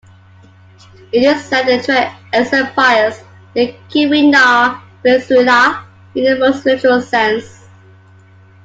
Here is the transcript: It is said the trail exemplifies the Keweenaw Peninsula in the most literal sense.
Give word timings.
It 1.11 1.19
is 1.23 1.43
said 1.45 1.67
the 1.67 1.79
trail 1.83 2.11
exemplifies 2.33 3.21
the 3.53 3.75
Keweenaw 3.91 4.81
Peninsula 5.03 5.85
in 6.15 6.23
the 6.23 6.39
most 6.39 6.65
literal 6.65 7.03
sense. 7.03 7.67